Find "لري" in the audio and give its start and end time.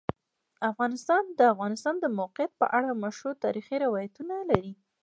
4.49-4.73